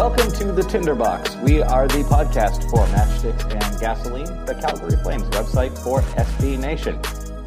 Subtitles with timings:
[0.00, 1.36] Welcome to the Tinderbox.
[1.42, 6.98] We are the podcast for Matchsticks and Gasoline, the Calgary Flames website for SB Nation.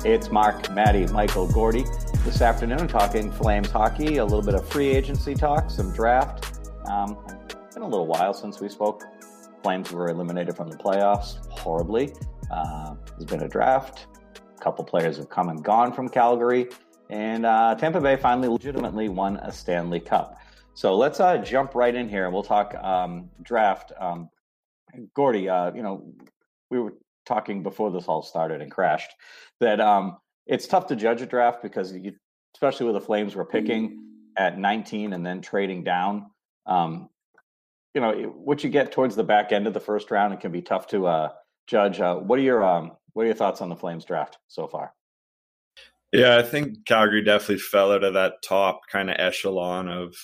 [0.06, 1.84] It's Mark, Maddie, Michael, Gordy
[2.24, 6.60] this afternoon talking Flames hockey, a little bit of free agency talk, some draft.
[6.86, 9.02] Um, it's been a little while since we spoke.
[9.64, 12.14] Flames were eliminated from the playoffs horribly.
[12.52, 14.06] Uh, there's been a draft.
[14.56, 16.70] A couple players have come and gone from Calgary.
[17.10, 20.38] And uh, Tampa Bay finally legitimately won a Stanley Cup.
[20.76, 23.92] So let's uh, jump right in here and we'll talk um, draft.
[24.00, 24.30] Um,
[25.14, 26.14] Gordy, uh, you know,
[26.70, 29.12] we were talking before this all started and crashed
[29.60, 32.14] that um, it's tough to judge a draft because, you,
[32.56, 34.04] especially with the Flames, were picking
[34.38, 36.32] at 19 and then trading down.
[36.66, 37.10] Um,
[37.94, 40.52] you know, what you get towards the back end of the first round, it can
[40.52, 41.30] be tough to uh,
[41.68, 42.00] judge.
[42.00, 44.92] Uh, what are your um, what are your thoughts on the Flames draft so far?
[46.12, 50.16] Yeah, I think Calgary definitely fell out of that top kind of echelon of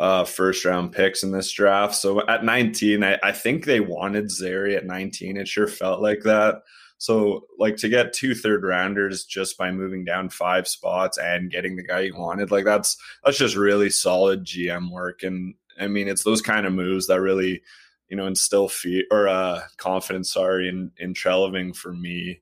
[0.00, 1.94] uh, first round picks in this draft.
[1.94, 5.36] So at 19, I, I think they wanted Zary at 19.
[5.36, 6.62] It sure felt like that.
[6.96, 11.76] So like to get two third rounders just by moving down five spots and getting
[11.76, 15.22] the guy you wanted, like that's that's just really solid GM work.
[15.22, 17.62] And I mean, it's those kind of moves that really,
[18.08, 20.32] you know, instill fear or uh, confidence.
[20.32, 22.40] Sorry, in in Treliving for me.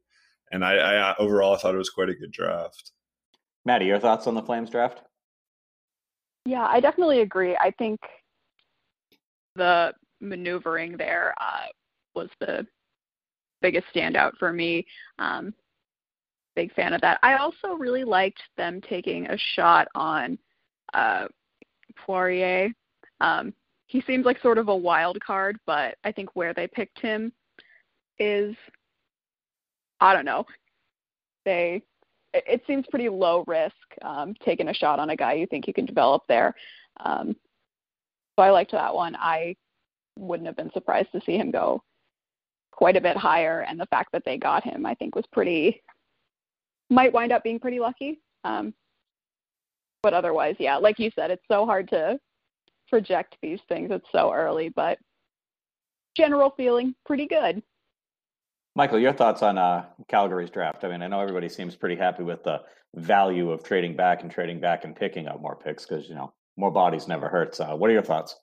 [0.50, 2.92] And I, I overall I thought it was quite a good draft.
[3.64, 5.02] Maddie, your thoughts on the Flames draft?
[6.48, 7.58] Yeah, I definitely agree.
[7.60, 8.00] I think
[9.54, 11.66] the maneuvering there uh,
[12.14, 12.66] was the
[13.60, 14.86] biggest standout for me.
[15.18, 15.52] Um,
[16.56, 17.18] big fan of that.
[17.22, 20.38] I also really liked them taking a shot on
[20.94, 21.26] uh,
[22.06, 22.70] Poirier.
[23.20, 23.52] Um,
[23.86, 27.30] he seems like sort of a wild card, but I think where they picked him
[28.18, 28.56] is,
[30.00, 30.46] I don't know.
[31.44, 31.82] They
[32.32, 35.72] it seems pretty low risk um, taking a shot on a guy you think you
[35.72, 36.54] can develop there.
[37.00, 37.34] Um,
[38.36, 39.16] so I liked that one.
[39.16, 39.56] I
[40.18, 41.82] wouldn't have been surprised to see him go
[42.70, 45.82] quite a bit higher, and the fact that they got him, I think, was pretty
[46.90, 48.20] might wind up being pretty lucky.
[48.44, 48.72] Um,
[50.02, 52.18] but otherwise, yeah, like you said, it's so hard to
[52.88, 53.90] project these things.
[53.90, 54.98] It's so early, but
[56.16, 57.62] general feeling pretty good.
[58.78, 60.84] Michael, your thoughts on uh, Calgary's draft?
[60.84, 62.62] I mean, I know everybody seems pretty happy with the
[62.94, 66.32] value of trading back and trading back and picking up more picks because you know
[66.56, 67.58] more bodies never hurts.
[67.58, 68.36] Uh, what are your thoughts?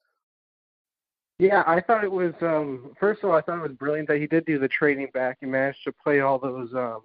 [1.40, 2.34] Yeah, I thought it was.
[2.41, 5.07] Um, first of all, I thought it was brilliant that he did do the trading
[5.13, 6.74] back and managed to play all those.
[6.74, 7.00] Um,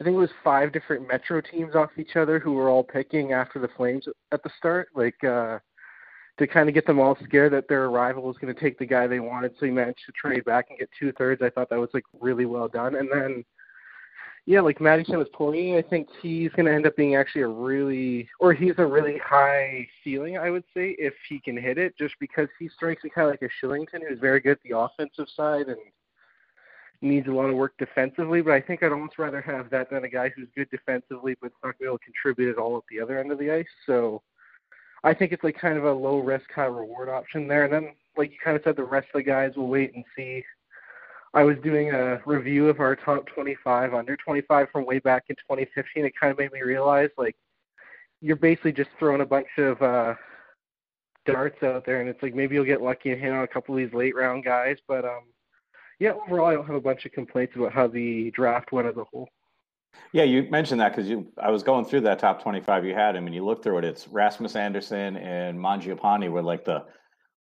[0.00, 3.34] I think it was five different Metro teams off each other who were all picking
[3.34, 4.88] after the Flames at the start.
[4.94, 5.58] Like uh,
[6.38, 8.86] to kind of get them all scared that their rival was going to take the
[8.86, 9.52] guy they wanted.
[9.58, 11.42] So he managed to trade back and get two thirds.
[11.42, 12.96] I thought that was like really well done.
[12.96, 13.44] And then,
[14.44, 17.48] yeah, like Maddie was Poirier, I think he's going to end up being actually a
[17.48, 21.96] really, or he's a really high ceiling, I would say, if he can hit it,
[21.98, 24.78] just because he strikes me kind of like a Kylington who's very good at the
[24.78, 25.78] offensive side and
[27.00, 28.42] needs a lot of work defensively.
[28.42, 31.54] But I think I'd almost rather have that than a guy who's good defensively but's
[31.64, 33.50] not going to be able to contribute at all at the other end of the
[33.50, 33.66] ice.
[33.86, 34.22] So
[35.06, 37.62] I think it's like kind of a low risk, high reward option there.
[37.62, 40.04] And then, like you kind of said, the rest of the guys will wait and
[40.16, 40.42] see.
[41.32, 45.36] I was doing a review of our top 25 under 25 from way back in
[45.36, 46.04] 2015.
[46.04, 47.36] It kind of made me realize like
[48.20, 50.14] you're basically just throwing a bunch of uh,
[51.24, 53.76] darts out there, and it's like maybe you'll get lucky and hit on a couple
[53.76, 54.76] of these late round guys.
[54.88, 55.22] But um,
[56.00, 58.96] yeah, overall, I don't have a bunch of complaints about how the draft went as
[58.96, 59.28] a whole.
[60.12, 61.32] Yeah, you mentioned that because you.
[61.38, 63.84] I was going through that top twenty-five you had him, and you look through it.
[63.84, 66.84] It's Rasmus Andersson and Mangiapane were like the,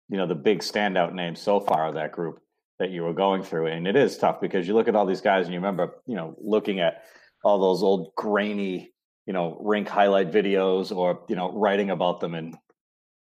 [0.09, 2.41] you know, the big standout names so far of that group
[2.79, 5.21] that you were going through, and it is tough because you look at all these
[5.21, 7.05] guys and you remember, you know, looking at
[7.45, 8.93] all those old grainy,
[9.27, 12.57] you know, rink highlight videos or you know, writing about them in,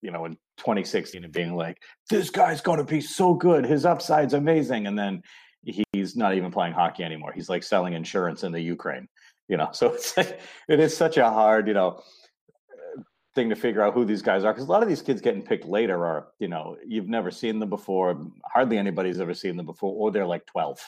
[0.03, 1.79] you know, in 2016 and being like,
[2.11, 5.23] this guy's going to be so good, his upside's amazing, and then
[5.65, 7.33] he's not even playing hockey anymore.
[7.33, 9.09] He's like selling insurance in the Ukraine,
[9.49, 9.71] you know.
[9.75, 12.03] So it's like, it is such a hard, you know,
[13.35, 15.43] thing to figure out who these guys are because a lot of these kids getting
[15.43, 18.21] picked later are, you know, you've never seen them before.
[18.45, 20.81] Hardly anybody's ever seen them before, or they're like 12.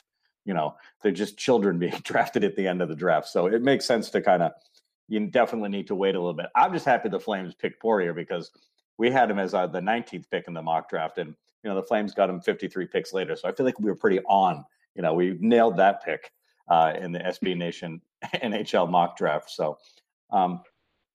[0.45, 3.29] You know, they're just children being drafted at the end of the draft.
[3.29, 4.53] So it makes sense to kind of,
[5.09, 6.47] you definitely need to wait a little bit.
[6.57, 8.51] I'm just happy the Flames picked Poirier because
[8.99, 11.77] we had him as uh, the 19th pick in the mock draft, and you know
[11.77, 13.37] the Flames got him 53 picks later.
[13.37, 14.65] So I feel like we were pretty on.
[14.95, 16.33] You know, we nailed that pick
[16.69, 18.01] uh, in the SB Nation
[18.35, 19.51] NHL mock draft.
[19.51, 19.79] So,
[20.31, 20.63] um,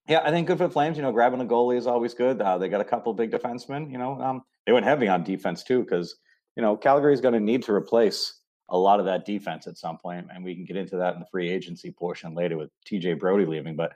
[0.07, 0.97] yeah, I think good for the Flames.
[0.97, 2.41] You know, grabbing a goalie is always good.
[2.41, 3.91] Uh, they got a couple big defensemen.
[3.91, 6.15] You know, um, they went heavy on defense too because
[6.55, 9.77] you know Calgary is going to need to replace a lot of that defense at
[9.77, 12.69] some point, and we can get into that in the free agency portion later with
[12.89, 13.75] TJ Brodie leaving.
[13.75, 13.93] But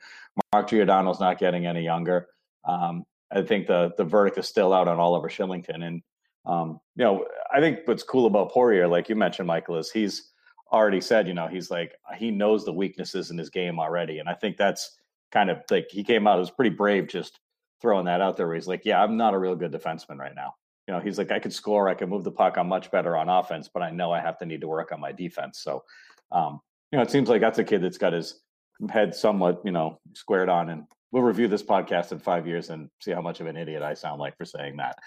[0.53, 2.27] Mark Giordano's not getting any younger.
[2.65, 6.01] Um, I think the the verdict is still out on Oliver Kylington, and
[6.45, 10.31] um, you know I think what's cool about Poirier, like you mentioned, Michael, is he's
[10.71, 14.29] already said, you know, he's like he knows the weaknesses in his game already, and
[14.29, 14.97] I think that's
[15.31, 16.37] kind of like he came out.
[16.37, 17.39] It was pretty brave just
[17.81, 18.47] throwing that out there.
[18.47, 20.53] Where he's like, yeah, I'm not a real good defenseman right now.
[20.87, 23.15] You know, he's like, I could score, I can move the puck, I'm much better
[23.15, 25.59] on offense, but I know I have to need to work on my defense.
[25.59, 25.83] So,
[26.31, 26.59] um,
[26.91, 28.41] you know, it seems like that's a kid that's got his
[28.89, 30.69] head somewhat, you know, squared on.
[30.69, 33.83] And we'll review this podcast in five years and see how much of an idiot
[33.83, 34.97] I sound like for saying that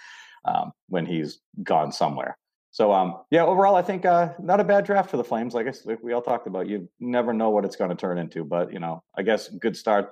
[0.45, 2.37] um, when he's gone somewhere.
[2.71, 5.53] So, um, yeah, overall, I think uh, not a bad draft for the Flames.
[5.53, 8.17] Like, I, like we all talked about, you never know what it's going to turn
[8.17, 10.09] into, but you know, I guess good start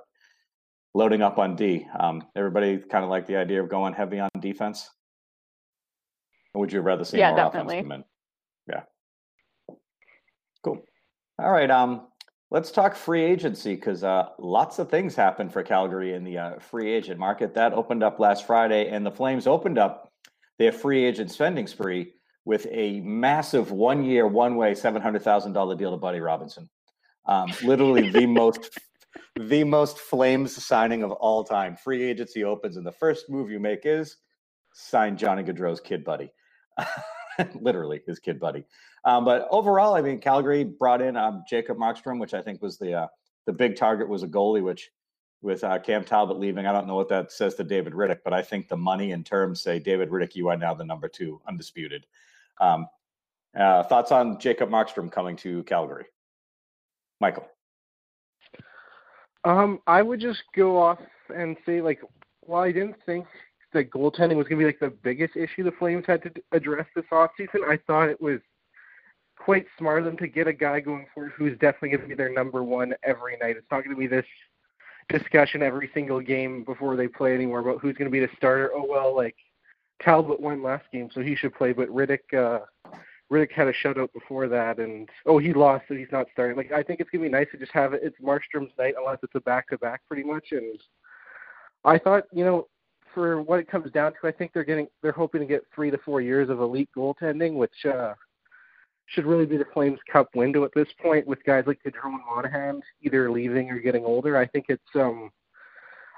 [0.94, 1.86] loading up on D.
[2.00, 4.90] Um, everybody kind of like the idea of going heavy on defense.
[6.54, 7.80] Or would you rather see yeah, more definitely.
[7.80, 8.04] offense come in?
[8.70, 9.76] Yeah.
[10.64, 10.86] Cool.
[11.40, 11.70] All right.
[11.70, 12.08] Um,
[12.52, 16.60] let's talk free agency because uh, lots of things happened for Calgary in the uh,
[16.60, 17.56] free agent market.
[17.56, 20.13] That opened up last Friday, and the Flames opened up
[20.60, 22.14] their free agent spending spree
[22.46, 26.70] with a massive one-way, seven hundred thousand dollar deal to Buddy Robinson.
[27.26, 28.78] Um, literally the most,
[29.40, 31.76] the most Flames signing of all time.
[31.76, 34.18] Free agency opens, and the first move you make is
[34.74, 36.32] sign Johnny Gaudreau's kid buddy.
[37.56, 38.66] literally his kid buddy.
[39.06, 42.78] Um, but overall, I mean, Calgary brought in um, Jacob Markstrom, which I think was
[42.78, 43.08] the uh,
[43.46, 44.64] the big target was a goalie.
[44.64, 44.90] Which
[45.44, 48.34] with uh, Cam Talbot leaving, I don't know what that says to David Rittich, but
[48.34, 51.42] I think the money and terms say David Rittich, you are now the number two,
[51.48, 52.06] undisputed.
[52.62, 52.88] Um,
[53.58, 56.06] uh, thoughts on Jacob Markstrom coming to Calgary,
[57.20, 57.46] Michael?
[59.44, 61.00] Um, I would just go off
[61.36, 62.02] and say like,
[62.40, 63.28] while I didn't think
[63.74, 66.88] that goaltending was going to be like the biggest issue the Flames had to address
[66.96, 68.40] this offseason, I thought it was
[69.38, 72.16] quite smart of them to get a guy going forward who's definitely going to be
[72.16, 73.58] their number one every night.
[73.58, 74.26] It's not going to be this
[75.10, 78.72] discussion every single game before they play anymore about who's going to be the starter.
[78.74, 79.36] Oh well, like
[80.02, 82.60] Talbot won last game, so he should play, but Rittich uh
[83.32, 86.58] Rittich had a shutout before that, and oh, he lost, so he's not starting.
[86.58, 88.02] Like I think it's gonna be nice to just have it.
[88.04, 90.48] It's Markstrom's night, unless it's a back-to-back, pretty much.
[90.52, 90.80] And
[91.86, 92.68] I thought, you know,
[93.14, 95.92] for what it comes down to, I think they're getting, they're hoping to get three
[95.92, 98.14] to four years of elite goaltending, which uh
[99.08, 102.22] should really be the Flames Cup window at this point, with guys like Gaudreau and
[102.26, 104.38] Monahan either leaving or getting older.
[104.38, 105.30] I think it's um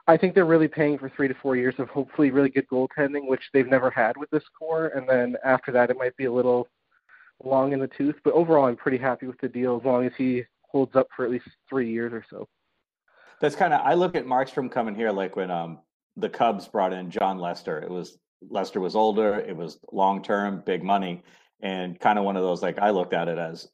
[0.08, 3.28] I think they're really paying for three to four years of hopefully really good goaltending,
[3.28, 4.88] which they've never had with this core.
[4.90, 6.68] And then after that, it might be a little
[7.44, 8.16] long in the tooth.
[8.24, 11.26] But overall, I'm pretty happy with the deal as long as he holds up for
[11.26, 12.48] at least three years or so.
[13.42, 15.80] That's kind of I look at Markstrom coming here like when um
[16.18, 17.80] the Cubs brought in Jon Lester.
[17.80, 18.18] It was
[18.50, 21.24] Lester was older, it was long term, big money,
[21.62, 23.68] and kind of one of those like I looked at it as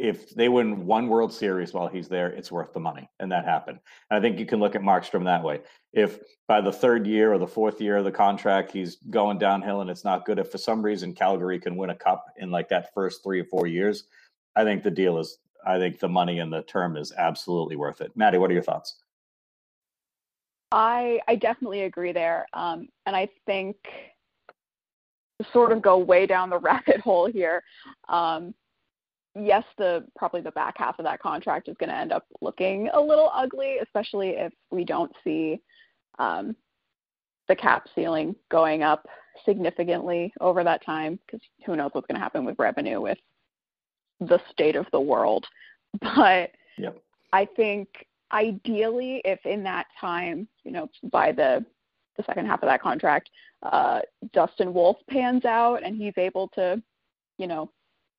[0.00, 3.08] if they win one World Series while he's there, it's worth the money.
[3.20, 3.80] And that happened.
[4.10, 5.60] And I think you can look at Markstrom that way.
[5.92, 9.82] If by the third year or the fourth year of the contract, he's going downhill
[9.82, 12.70] and it's not good, if for some reason Calgary can win a cup in like
[12.70, 14.04] that first three or four years,
[14.56, 18.00] I think the deal is, I think the money and the term is absolutely worth
[18.00, 18.10] it.
[18.16, 19.02] Maddie, what are your thoughts?
[20.72, 23.76] I I definitely agree there, um, and I think
[25.52, 27.62] sort of go way down the rabbit hole here.
[28.08, 28.54] Um,
[29.34, 32.88] yes, the probably the back half of that contract is going to end up looking
[32.92, 35.60] a little ugly, especially if we don't see
[36.18, 36.54] um,
[37.48, 39.06] the cap ceiling going up
[39.44, 41.18] significantly over that time.
[41.26, 43.18] Because who knows what's going to happen with revenue with
[44.20, 45.46] the state of the world.
[46.00, 47.02] But yep.
[47.32, 47.88] I think
[48.32, 51.64] ideally, if in that time, you know, by the
[52.20, 53.30] the second half of that contract,
[53.62, 54.00] uh,
[54.32, 56.82] Dustin Wolf pans out and he's able to,
[57.38, 57.70] you know,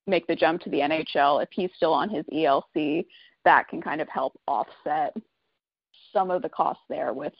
[0.07, 3.05] make the jump to the NHL, if he's still on his ELC,
[3.45, 5.15] that can kind of help offset
[6.13, 7.33] some of the costs there with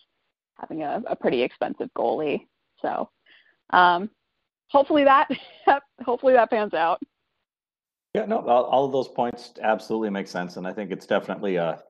[0.60, 2.48] having a, a pretty expensive goalie.
[2.82, 3.10] So
[3.72, 4.10] um,
[4.70, 5.30] hopefully that
[6.06, 7.02] hopefully that pans out.
[8.14, 11.56] Yeah, no, all, all of those points absolutely make sense, and I think it's definitely
[11.56, 11.82] a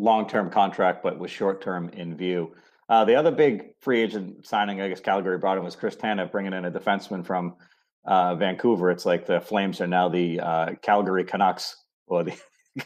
[0.00, 2.54] long-term contract, but with short-term in view.
[2.90, 6.32] Uh, the other big free agent signing, I guess Calgary brought in was Chris Tanev,
[6.32, 7.54] bringing in a defenseman from
[8.04, 8.90] uh, Vancouver.
[8.90, 11.76] It's like the Flames are now the uh, Calgary Canucks
[12.08, 12.36] or the,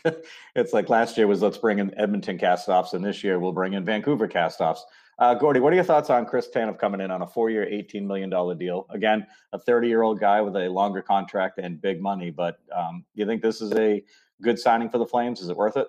[0.54, 3.73] it's like last year was let's bring in Edmonton castoffs, and this year we'll bring
[3.73, 4.80] in Vancouver castoffs.
[5.18, 8.06] Uh, Gordy, what are your thoughts on Chris Tanev coming in on a four-year, eighteen
[8.06, 8.87] million dollar deal?
[8.90, 12.30] Again, a thirty-year-old guy with a longer contract and big money.
[12.30, 14.02] But um, do you think this is a
[14.42, 15.40] good signing for the Flames?
[15.40, 15.88] Is it worth it?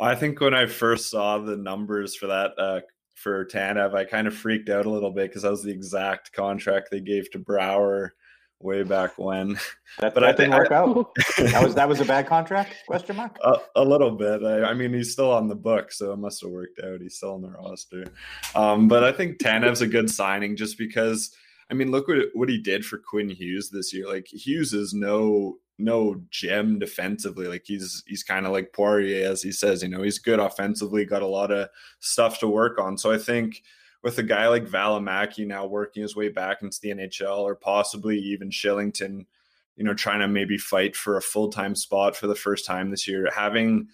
[0.00, 2.80] I think when I first saw the numbers for that uh,
[3.14, 6.32] for Tanev, I kind of freaked out a little bit because that was the exact
[6.32, 8.14] contract they gave to Brouwer
[8.60, 9.58] way back when.
[9.98, 11.10] That, but that I didn't work I, out.
[11.38, 12.76] that was that was a bad contract?
[12.86, 13.36] Question mark.
[13.42, 14.42] A, a little bit.
[14.42, 17.00] I, I, mean, he's still on the book, so it must have worked out.
[17.00, 18.06] He's still on the roster.
[18.54, 21.34] Um, but I think Tanev's a good signing just because.
[21.70, 24.08] I mean, look what what he did for Quinn Hughes this year.
[24.08, 27.46] Like Hughes is no no gem defensively.
[27.46, 29.82] Like he's he's kind of like Poirier, as he says.
[29.82, 31.68] You know, he's good offensively, got a lot of
[31.98, 32.98] stuff to work on.
[32.98, 33.62] So I think
[34.02, 38.18] with a guy like Valimaki now working his way back into the NHL, or possibly
[38.18, 39.26] even Kylington,
[39.76, 42.90] you know, trying to maybe fight for a full time spot for the first time
[42.90, 43.88] this year, having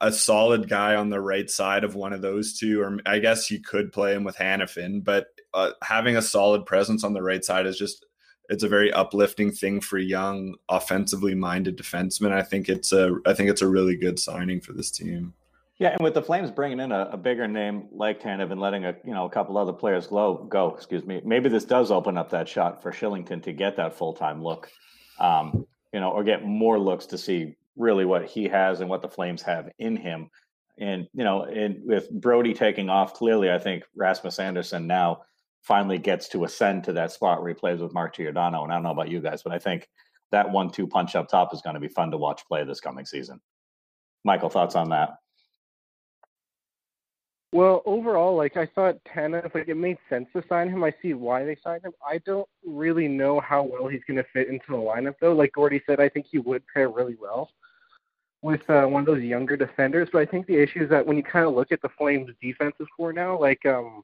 [0.00, 3.50] a solid guy on the right side of one of those two, or I guess
[3.50, 7.44] you could play him with Hanifin, but uh, having a solid presence on the right
[7.44, 8.04] side is just
[8.48, 12.32] it's a very uplifting thing for young offensively minded defensemen.
[12.32, 15.34] I think it's a I think it's a really good signing for this team.
[15.78, 18.84] Yeah, and with the Flames bringing in a, a, bigger name like Tanev and letting
[18.84, 22.16] a you know a couple other players go, go, excuse me, maybe this does open
[22.16, 24.70] up that shot for Kylington to get that full time look,
[25.18, 29.02] um, you know, or get more looks to see really what he has and what
[29.02, 30.28] the Flames have in him.
[30.78, 35.22] And you know, and with Brodie taking off, clearly, I think Rasmus Andersson now
[35.62, 38.64] finally gets to ascend to that spot where he plays with Mark Giordano.
[38.64, 39.88] And I don't know about you guys, but I think
[40.32, 43.04] that one-two punch up top is going to be fun to watch play this coming
[43.04, 43.40] season.
[44.24, 45.18] Michael, thoughts on that?
[47.52, 50.82] Well, overall, like I thought Tanev, like it made sense to sign him.
[50.82, 51.92] I see why they signed him.
[52.06, 55.34] I don't really know how well he's going to fit into the lineup, though.
[55.34, 57.50] Like Gordy said, I think he would pair really well
[58.40, 60.08] with uh, one of those younger defenders.
[60.10, 62.30] But I think the issue is that when you kind of look at the Flames'
[62.40, 64.02] defensive core now, like um,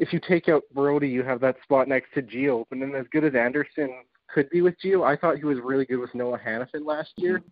[0.00, 2.64] if you take out Brodie, you have that spot next to Gio.
[2.70, 3.90] And then as good as Andersson
[4.32, 7.42] could be with Gio, I thought he was really good with Noah Hanifin last year.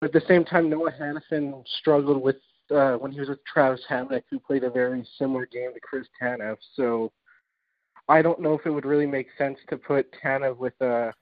[0.00, 2.36] But at the same time, Noah Hanifin struggled with
[2.74, 6.06] uh, when he was with Travis Hamonic, who played a very similar game to Chris
[6.20, 6.56] Tanev.
[6.74, 7.12] So
[8.08, 11.12] I don't know if it would really make sense to put Tanev with uh,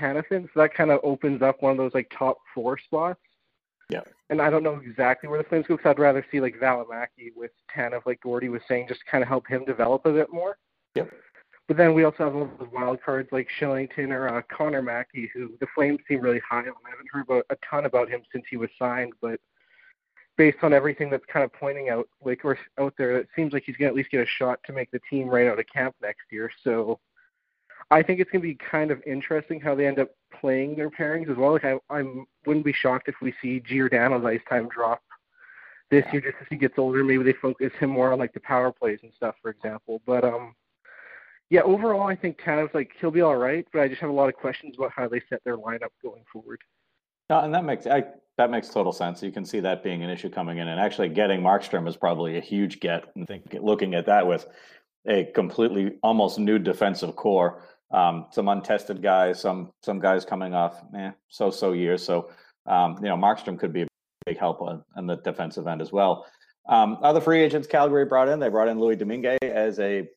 [0.00, 0.44] Hanifin.
[0.44, 3.20] So that kind of opens up one of those like top four spots.
[3.90, 4.02] Yeah.
[4.28, 7.34] And I don't know exactly where the Flames go because I'd rather see like Valimaki
[7.34, 10.56] with Tanev, like Gordy was saying, just kind of help him develop a bit more.
[10.94, 11.10] Yep.
[11.66, 15.30] But then we also have all those wild cards like Kylington or uh, Connor Mackey,
[15.32, 16.74] who the Flames seem really high on.
[16.84, 19.38] I haven't heard about, a ton about him since he was signed, but
[20.36, 23.62] based on everything that's kind of pointing out like or out there, it seems like
[23.64, 25.94] he's gonna at least get a shot to make the team right out of camp
[26.02, 26.50] next year.
[26.64, 26.98] So
[27.90, 31.30] I think it's gonna be kind of interesting how they end up playing their pairings
[31.30, 31.52] as well.
[31.52, 32.02] Like I I
[32.46, 35.02] wouldn't be shocked if we see Giordano's ice time drop
[35.90, 37.02] this year just as he gets older.
[37.02, 40.00] Maybe they focus him more on like the power plays and stuff, for example.
[40.06, 40.54] But um
[41.50, 44.14] yeah, overall I think Tanev's like he'll be all right, but I just have a
[44.14, 46.60] lot of questions about how they set their lineup going forward.
[47.28, 48.04] No, and that makes I
[48.38, 49.22] that makes total sense.
[49.22, 52.38] You can see that being an issue coming in, and actually getting Markstrom is probably
[52.38, 53.04] a huge get.
[53.14, 54.46] And think looking at that with
[55.06, 60.82] a completely almost new defensive core, um, some untested guys, some some guys coming off
[60.96, 62.02] eh, so so years.
[62.02, 62.30] So
[62.66, 63.86] um, you know Markstrom could be a
[64.26, 66.26] big help on, on the defensive end as well.
[66.68, 70.08] Um, other free agents Calgary brought in, they brought in Louis Domingue as a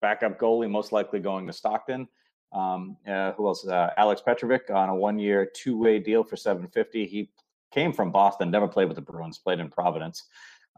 [0.00, 2.08] backup goalie, most likely going to Stockton.
[2.52, 3.66] Um, uh, who else?
[3.66, 7.06] Uh, Alex Petrovic on a one-year, two-way deal for 750.
[7.06, 7.30] He
[7.70, 10.24] came from Boston, never played with the Bruins, played in Providence.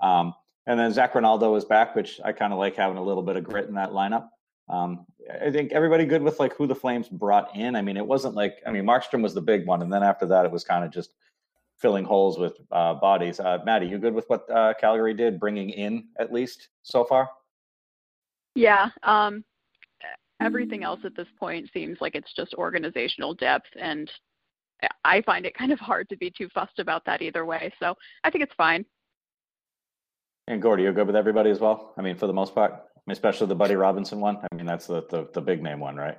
[0.02, 0.34] Um,
[0.66, 3.36] and then Zac Rinaldo is back, which I kind of like having a little bit
[3.36, 4.28] of grit in that lineup.
[4.72, 7.76] Um, I think everybody good with like who the Flames brought in.
[7.76, 10.26] I mean, it wasn't like I mean Markstrom was the big one, and then after
[10.26, 11.14] that, it was kind of just
[11.78, 13.38] filling holes with uh, bodies.
[13.38, 17.28] Uh, Maddie, you good with what uh, Calgary did, bringing in at least so far?
[18.54, 18.88] Yeah.
[19.02, 19.44] Um,
[20.40, 24.10] everything else at this point seems like it's just organizational depth, and
[25.04, 27.72] I find it kind of hard to be too fussed about that either way.
[27.78, 28.86] So I think it's fine.
[30.48, 31.92] And Gordy, you're good with everybody as well.
[31.98, 34.38] I mean, for the most part, especially the Buddy Robinson one.
[34.50, 36.18] I mean, that's the the, the big name one, right?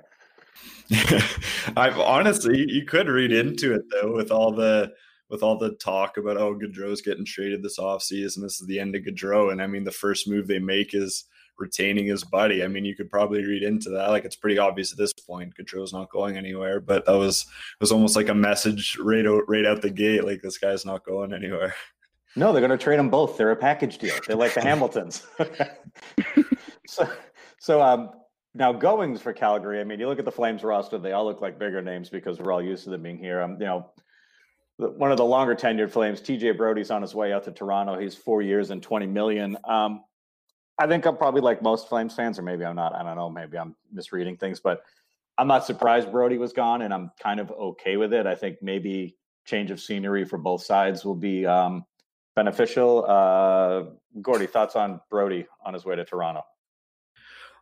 [1.76, 4.92] I've honestly, you could read into it though, with all the
[5.30, 8.42] with all the talk about oh Gaudreau's getting traded this offseason.
[8.42, 11.24] This is the end of Gaudreau, and I mean the first move they make is
[11.58, 12.64] retaining his buddy.
[12.64, 14.10] I mean, you could probably read into that.
[14.10, 16.80] Like it's pretty obvious at this point, Gaudreau's not going anywhere.
[16.80, 17.46] But that was
[17.80, 20.24] was almost like a message right out right out the gate.
[20.24, 21.74] Like this guy's not going anywhere.
[22.36, 23.36] No, they're going to trade them both.
[23.36, 24.14] They're a package deal.
[24.26, 25.24] They're like the Hamiltons.
[26.86, 27.08] so,
[27.58, 28.10] so um,
[28.54, 29.80] now goings for Calgary.
[29.80, 32.38] I mean, you look at the Flames roster; they all look like bigger names because
[32.38, 33.42] we're all used to them being here.
[33.42, 33.90] Um, you know,
[34.76, 37.98] one of the longer tenured Flames, TJ Brodie's on his way out to Toronto.
[37.98, 39.56] He's four years and 20 million.
[39.64, 40.04] Um,
[40.78, 42.94] I think I'm probably like most Flames fans, or maybe I'm not.
[42.94, 43.30] I don't know.
[43.30, 44.82] Maybe I'm misreading things, but
[45.38, 48.26] I'm not surprised Brodie was gone, and I'm kind of okay with it.
[48.26, 51.84] I think maybe change of scenery for both sides will be um,
[52.34, 53.04] beneficial.
[53.06, 53.82] Uh,
[54.20, 56.42] Gordy, thoughts on Brodie on his way to Toronto?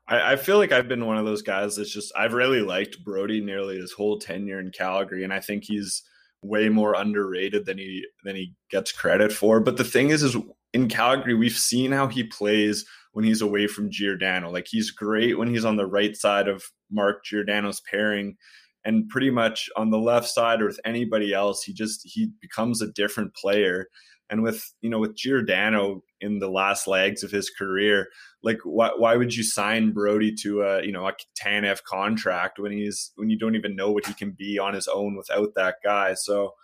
[0.09, 3.05] I, I, feel like I've been one of those guys that's just I've really liked
[3.05, 6.03] Brodie nearly his whole tenure in Calgary, and I think he's
[6.43, 9.61] way more underrated than he than he gets credit for.
[9.61, 10.37] But the thing is, is
[10.73, 14.51] in Calgary, we've seen how he plays when he's away from Giordano.
[14.51, 18.37] Like he's great when he's on the right side of Mark Giordano's pairing,
[18.85, 22.83] and pretty much on the left side or with anybody else, he just he becomes
[22.83, 23.89] a different player.
[24.33, 28.09] And with you know with Giordano in the last legs of his career,
[28.43, 32.73] like why why would you sign Brodie to a you know a Tanev contract when
[32.73, 35.77] he's when you don't even know what he can be on his own without that
[35.85, 36.15] guy?
[36.15, 36.55] So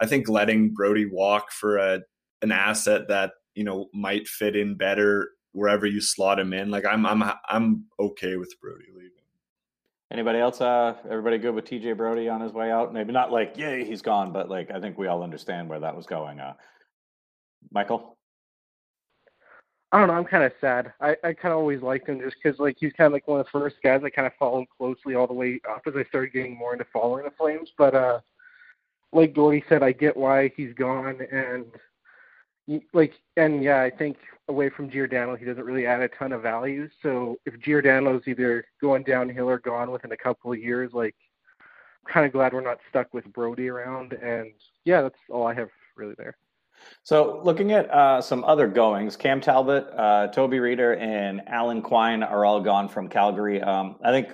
[0.00, 2.00] I think letting Brodie walk for a
[2.40, 6.70] an asset that you know might fit in better wherever you slot him in.
[6.70, 9.10] Like I'm I'm I'm okay with Brodie leaving.
[10.10, 10.62] Anybody else?
[10.62, 12.94] Uh, everybody good with TJ Brodie on his way out?
[12.94, 15.94] Maybe not like yay he's gone, but like I think we all understand where that
[15.94, 16.40] was going.
[16.40, 16.54] Uh,
[17.72, 18.16] Michael.
[19.92, 20.14] I don't know.
[20.14, 20.92] I'm kind of sad.
[21.00, 23.40] I, I kind of always liked him just because like he's kind of like one
[23.40, 26.04] of the first guys I kind of followed closely all the way up as I
[26.04, 27.70] started getting more into following the Flames.
[27.76, 28.20] But uh,
[29.12, 31.66] like Gordy said, I get why he's gone, and
[32.92, 34.16] like and yeah, I think
[34.48, 36.88] away from Giordano, he doesn't really add a ton of value.
[37.02, 41.16] So if Giordano's either going downhill or gone within a couple of years, like
[42.06, 44.12] I'm kind of glad we're not stuck with Brodie around.
[44.12, 44.52] And
[44.84, 46.36] yeah, that's all I have really there.
[47.02, 52.22] So, looking at uh, some other goings, Cam Talbot, uh, Toby Rieder, and Alan Quine
[52.22, 53.60] are all gone from Calgary.
[53.60, 54.28] Um, I think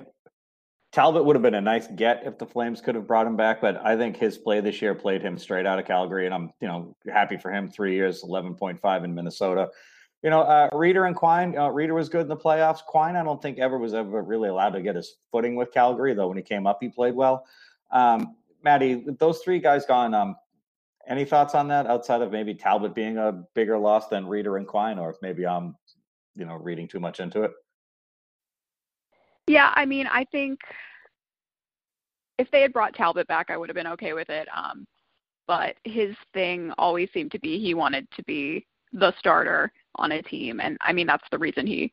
[0.92, 3.60] Talbot would have been a nice get if the Flames could have brought him back,
[3.60, 6.50] but I think his play this year played him straight out of Calgary, and I'm
[6.60, 7.70] you know happy for him.
[7.70, 9.68] Three years, eleven point five in Minnesota.
[10.22, 11.56] You know, uh, Rieder and Quine.
[11.56, 12.82] Uh, Rieder was good in the playoffs.
[12.84, 16.14] Quine, I don't think ever was ever really allowed to get his footing with Calgary,
[16.14, 16.28] though.
[16.28, 17.44] When he came up, he played well.
[17.90, 20.14] Um, Maddie, those three guys gone.
[20.14, 20.34] Um,
[21.06, 24.66] any thoughts on that outside of maybe Talbot being a bigger loss than Rieder and
[24.66, 25.76] Quine, or if maybe I'm,
[26.34, 27.52] you know, reading too much into it?
[29.46, 30.58] Yeah, I mean, I think
[32.38, 34.48] if they had brought Talbot back, I would have been okay with it.
[34.54, 34.86] Um,
[35.46, 40.22] but his thing always seemed to be he wanted to be the starter on a
[40.22, 41.92] team, and I mean that's the reason he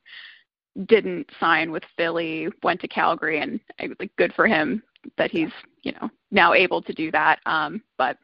[0.88, 4.82] didn't sign with Philly, went to Calgary, and like good for him
[5.18, 5.52] that he's
[5.84, 7.40] you know now able to do that.
[7.46, 8.18] Um, but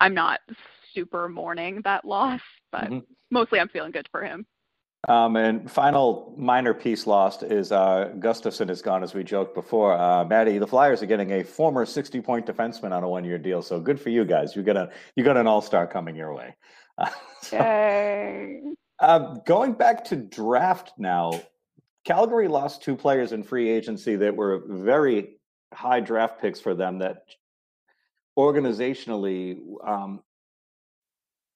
[0.00, 0.40] I'm not
[0.94, 2.40] super mourning that loss,
[2.72, 2.98] but mm-hmm.
[3.30, 4.46] mostly I'm feeling good for him.
[5.08, 9.94] Um, and final minor piece lost is uh, Gustafsson is gone, as we joked before.
[9.94, 13.38] Uh, Maddie, the Flyers are getting a former 60 point defenseman on a one year
[13.38, 14.54] deal, so good for you guys.
[14.54, 16.54] You got a you got an all star coming your way.
[16.98, 17.08] Uh,
[17.42, 18.60] so, Yay.
[18.98, 21.40] Uh, going back to draft now,
[22.04, 25.38] Calgary lost two players in free agency that were very
[25.72, 27.22] high draft picks for them that
[28.38, 30.22] organizationally um,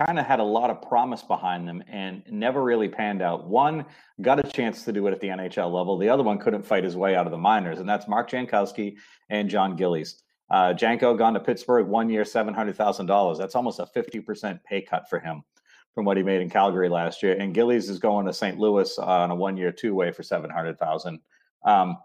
[0.05, 3.47] kind of had a lot of promise behind them and never really panned out.
[3.47, 3.87] One
[4.21, 5.97] got a chance to do it at the NHL level.
[5.99, 8.97] The other one couldn't fight his way out of the minors, and that's Mark Jankowski
[9.31, 10.23] and John Gillies.
[10.51, 13.39] Uh, Janko gone to Pittsburgh, one year, seven hundred thousand dollars.
[13.39, 15.43] That's almost a fifty percent pay cut for him
[15.95, 17.37] from what he made in Calgary last year.
[17.39, 18.59] And Gillies is going to St.
[18.59, 21.21] Louis on a one year, two way for seven hundred thousand.
[21.65, 21.97] Um,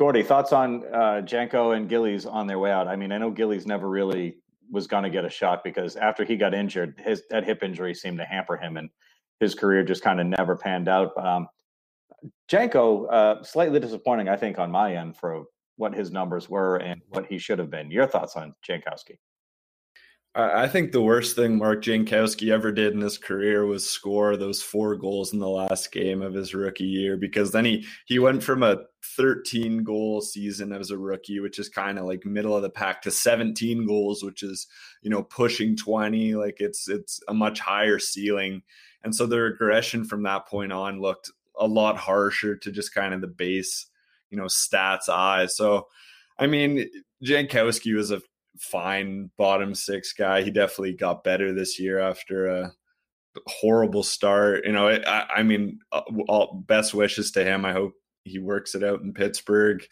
[0.00, 2.88] Gordy, thoughts on uh, Janko and Gillies on their way out?
[2.88, 4.38] I mean, I know Gillies never really
[4.70, 7.94] was going to get a shot because after he got injured, his that hip injury
[7.94, 8.88] seemed to hamper him, and
[9.40, 11.12] his career just kind of never panned out.
[11.22, 11.48] Um,
[12.48, 15.44] Janko, uh, slightly disappointing, I think, on my end for
[15.76, 17.90] what his numbers were and what he should have been.
[17.90, 19.18] Your thoughts on Jankowski?
[20.32, 24.62] I think the worst thing Mark Jankowski ever did in his career was score those
[24.62, 28.44] four goals in the last game of his rookie year because then he he went
[28.44, 28.78] from a
[29.16, 33.02] 13 goal season as a rookie, which is kind of like middle of the pack,
[33.02, 34.68] to 17 goals, which is
[35.02, 36.36] you know pushing 20.
[36.36, 38.62] Like it's it's a much higher ceiling,
[39.02, 43.14] and so the regression from that point on looked a lot harsher to just kind
[43.14, 43.86] of the base
[44.30, 45.56] you know stats eyes.
[45.56, 45.88] So
[46.38, 46.88] I mean
[47.24, 48.22] Jankowski was a
[48.60, 50.42] fine bottom six guy.
[50.42, 52.72] He definitely got better this year after a
[53.46, 54.64] horrible start.
[54.64, 57.64] You know, I, I mean, uh, all best wishes to him.
[57.64, 57.94] I hope
[58.24, 59.82] he works it out in Pittsburgh.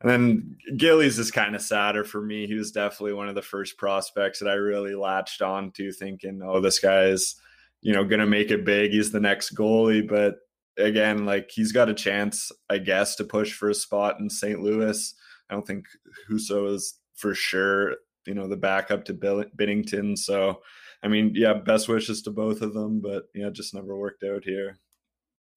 [0.00, 2.46] And then Gillies is kind of sadder for me.
[2.46, 6.40] He was definitely one of the first prospects that I really latched on to, thinking,
[6.42, 7.36] oh, this guy is,
[7.82, 8.92] you know, going to make it big.
[8.92, 10.06] He's the next goalie.
[10.06, 10.36] But
[10.78, 14.60] again, like he's got a chance, I guess, to push for a spot in St.
[14.60, 15.14] Louis.
[15.50, 15.84] I don't think
[16.30, 20.16] Husso is for sure you know the backup to Bill- Binnington.
[20.16, 20.60] So,
[21.02, 24.44] I mean, yeah, best wishes to both of them, but yeah, just never worked out
[24.44, 24.78] here.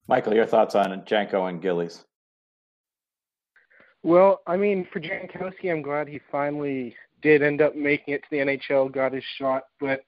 [0.08, 2.04] Michael, your thoughts on Janko and Gillies?
[4.02, 8.28] Well, I mean, for Jankowski, I'm glad he finally did end up making it to
[8.30, 10.02] the NHL, got his shot, but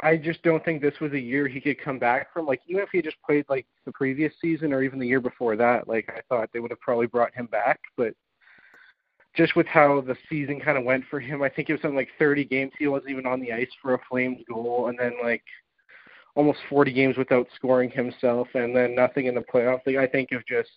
[0.00, 2.46] I just don't think this was a year he could come back from.
[2.46, 5.54] Like, even if he just played like the previous season or even the year before
[5.56, 7.78] that, like I thought they would have probably brought him back.
[7.96, 8.14] But
[9.34, 11.96] just with how the season kind of went for him, I think it was something
[11.96, 15.14] like 30 games he wasn't even on the ice for a Flames goal, and then
[15.22, 15.42] like
[16.36, 19.86] almost 40 games without scoring himself, and then nothing in the playoffs.
[19.86, 20.70] Like I think of just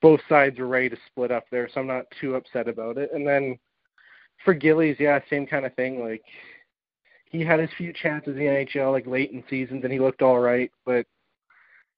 [0.00, 3.10] both sides were ready to split up there, so I'm not too upset about it.
[3.12, 3.58] And then
[4.44, 6.00] for Gillies, yeah, same kind of thing.
[6.00, 6.22] Like
[7.30, 10.22] he had his few chances in the NHL, like late in seasons, and he looked
[10.22, 11.06] all right, but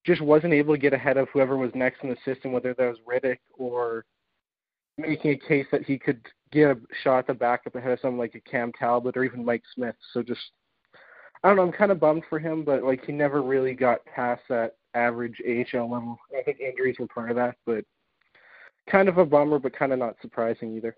[0.04, 2.88] just wasn't able to get ahead of whoever was next in the system, whether that
[2.88, 4.04] was Rittich or
[5.00, 6.20] making a case that he could
[6.52, 9.44] get a shot at the backup ahead of someone like a Cam Talbot or even
[9.44, 9.96] Mike Smith.
[10.12, 10.40] So just
[11.42, 14.04] I don't know, I'm kind of bummed for him, but like he never really got
[14.04, 16.18] past that average AHL level.
[16.38, 17.84] I think injuries were part of that, but
[18.88, 20.96] kind of a bummer, but kind of not surprising either.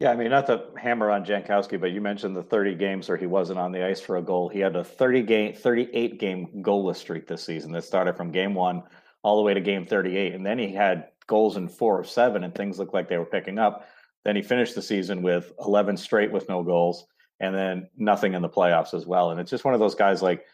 [0.00, 3.16] Yeah, I mean, not to hammer on Jankowski, but you mentioned the 30 games where
[3.16, 4.48] he wasn't on the ice for a goal.
[4.48, 8.54] He had a 30 game, 38 game goalless streak this season that started from game
[8.54, 8.82] one
[9.22, 12.44] all the way to game 38, and then he had goals in four of seven,
[12.44, 13.88] and things looked like they were picking up.
[14.24, 17.06] Then he finished the season with 11 straight with no goals,
[17.40, 19.30] and then nothing in the playoffs as well.
[19.30, 20.44] And it's just one of those guys like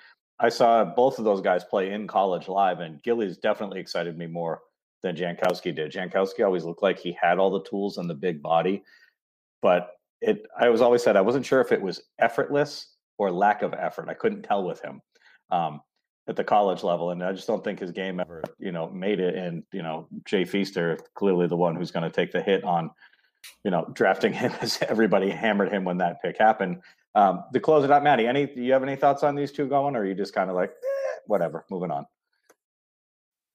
[0.40, 4.26] I saw both of those guys play in college live, and Gillies definitely excited me
[4.26, 4.62] more
[5.02, 5.92] than Jankowski did.
[5.92, 8.82] Jankowski always looked like he had all the tools and the big body,
[9.60, 13.62] but it I was always said I wasn't sure if it was effortless or lack
[13.62, 14.08] of effort.
[14.08, 15.02] I couldn't tell with him
[15.50, 15.80] um,
[16.30, 19.20] at the college level, and I just don't think his game ever you know made
[19.20, 19.34] it.
[19.34, 22.90] And you know Jay Feaster clearly the one who's going to take the hit on
[23.64, 26.80] you know drafting him as everybody hammered him when that pick happened.
[27.14, 29.96] Um, close it out, Maddie, any do you have any thoughts on these two going,
[29.96, 32.06] or are you just kind of like eh, whatever, moving on?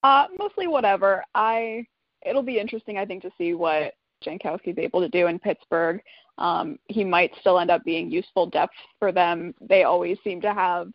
[0.04, 1.24] Uh, mostly whatever.
[1.34, 1.88] I
[2.26, 6.02] it'll be interesting, I think, to see what Jankowski is able to do in Pittsburgh.
[6.38, 9.56] Um, he might still end up being useful depth for them.
[9.62, 10.90] They always seem to have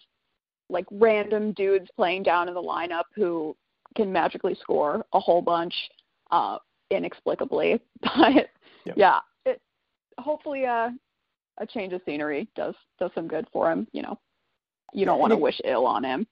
[0.70, 3.56] like random dudes playing down in the lineup who
[3.96, 5.74] can magically score a whole bunch
[6.30, 6.58] uh,
[6.90, 7.80] inexplicably.
[8.02, 8.48] But
[8.86, 8.94] yep.
[8.96, 9.60] yeah, it,
[10.18, 10.88] hopefully uh,
[11.58, 13.86] a change of scenery does does some good for him.
[13.92, 14.18] You know,
[14.94, 16.26] you don't want to wish ill on him.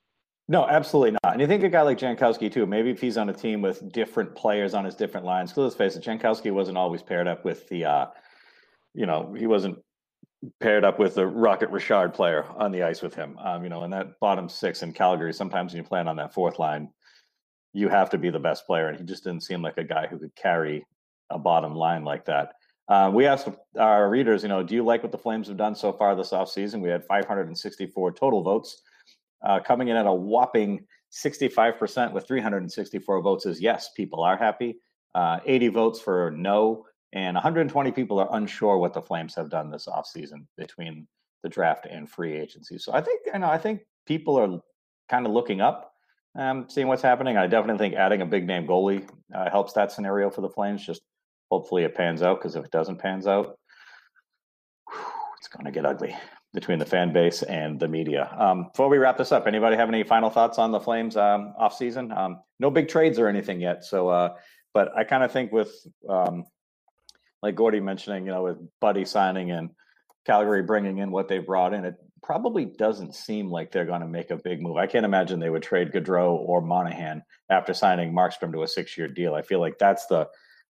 [0.51, 1.35] No, absolutely not.
[1.35, 3.93] And you think a guy like Jankowski too, maybe if he's on a team with
[3.93, 7.45] different players on his different lines, because let's face it, Jankowski wasn't always paired up
[7.45, 8.07] with the, uh,
[8.95, 9.79] you know, he wasn't
[10.61, 13.37] paired up with the Rocket Richard player on the ice with him.
[13.39, 16.33] Um, you know, in that bottom six in Calgary, sometimes when you plan on that
[16.33, 16.91] fourth line,
[17.73, 18.89] you have to be the best player.
[18.89, 20.87] And he just didn't seem like a guy who could carry
[21.31, 22.53] a bottom line like that.
[22.89, 23.49] Uh, we asked
[23.79, 26.31] our readers, you know, do you like what the Flames have done so far this
[26.31, 26.81] offseason?
[26.81, 28.83] We had 564 total votes.
[29.45, 34.79] Uh, coming in at a whopping 65% with 364 votes is yes, people are happy.
[35.15, 39.71] Uh, 80 votes for no, and 120 people are unsure what the Flames have done
[39.71, 41.07] this offseason between
[41.43, 42.79] the draft and free agency.
[42.79, 44.61] So I think, you know, I think people are
[45.09, 45.93] kind of looking up,
[46.37, 47.37] um, seeing what's happening.
[47.37, 50.85] I definitely think adding a big name goalie uh, helps that scenario for the Flames.
[50.85, 51.03] Just
[51.51, 53.59] hopefully it pans out because if it doesn't pans out,
[54.91, 55.01] whew,
[55.39, 56.15] it's going to get ugly
[56.53, 58.35] between the fan base and the media.
[58.39, 61.55] Um, before we wrap this up, anybody have any final thoughts on the Flames um,
[61.59, 62.13] off season?
[62.13, 63.85] Um, no big trades or anything yet.
[63.85, 64.35] So, uh,
[64.75, 65.71] but I kind of think with
[66.09, 66.45] um,
[67.43, 69.71] like Gordy mentioning, you know, with Buddy signing and
[70.27, 74.07] Calgary bringing in what they brought in, it probably doesn't seem like they're going to
[74.07, 74.77] make a big move.
[74.77, 79.09] I can't imagine they would trade Gaudreau or Monahan after signing Markstrom to a six-year
[79.09, 79.35] deal.
[79.35, 80.29] I feel like that's the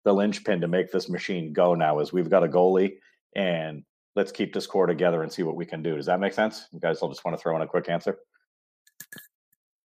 [0.05, 2.00] the linchpin to make this machine go now.
[2.00, 2.96] Is we've got a goalie
[3.35, 3.85] and
[4.16, 5.96] let's keep this core together and see what we can do.
[5.96, 6.66] Does that make sense?
[6.72, 8.18] You guys all just want to throw in a quick answer?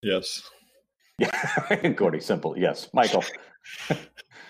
[0.02, 0.42] Yes.
[1.18, 1.90] Yeah.
[1.96, 2.58] Gordy, simple.
[2.58, 2.90] Yes.
[2.94, 3.24] Michael.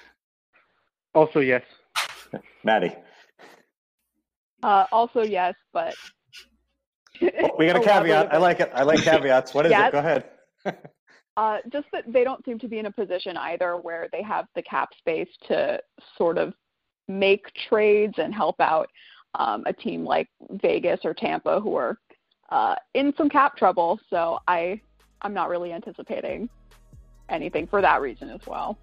[1.14, 1.64] also, yes.
[2.64, 2.96] Maddie.
[4.64, 5.94] Uh, also, yes, but.
[7.22, 8.34] Oh, we got a caveat.
[8.34, 8.72] I like it.
[8.74, 9.54] I like caveats.
[9.54, 9.90] What is yes.
[9.90, 9.92] it?
[9.92, 10.26] Go ahead.
[11.38, 14.46] uh, just that they don't seem to be in a position either where they have
[14.56, 15.80] the cap space to
[16.18, 16.54] sort of
[17.08, 18.90] make trades and help out
[19.36, 21.98] um, a team like Vegas or Tampa who are
[22.50, 24.00] uh, in some cap trouble.
[24.10, 24.82] So I
[25.22, 26.50] I'm not really anticipating
[27.30, 28.78] anything for that reason as well.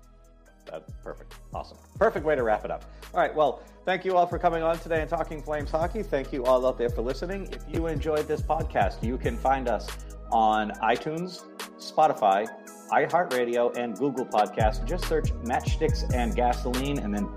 [0.66, 1.35] That's perfect.
[1.55, 1.79] Awesome.
[1.98, 2.85] Perfect way to wrap it up.
[3.14, 3.35] All right.
[3.35, 6.02] Well, thank you all for coming on today and talking Flames hockey.
[6.02, 7.48] Thank you all out there for listening.
[7.52, 9.88] If you enjoyed this podcast, you can find us
[10.31, 11.44] on iTunes,
[11.79, 12.46] Spotify,
[12.90, 14.85] iHeartRadio, and Google Podcasts.
[14.85, 17.29] Just search Matchsticks and Gasoline, and then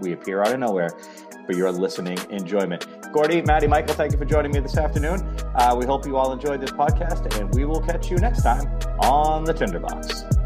[0.00, 0.90] we appear out of nowhere
[1.46, 2.86] for your listening enjoyment.
[3.12, 5.20] Gordy, Maddie, Michael, thank you for joining me this afternoon.
[5.54, 8.66] Uh, we hope you all enjoyed this podcast, and we will catch you next time
[9.00, 10.45] on the Tinderbox.